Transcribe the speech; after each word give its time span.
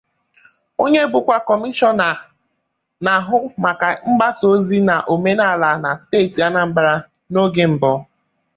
onye 0.83 1.01
bụkwa 1.11 1.37
Kọmishọna 1.47 2.07
na-ahụ 3.05 3.37
maka 3.63 3.87
mgbasaozi 4.09 4.79
na 4.87 4.95
omenala 5.13 5.69
na 5.83 5.89
steeti 6.01 6.39
Anambra 6.47 6.93
n'oge 7.31 7.63
mbụ 7.73 7.91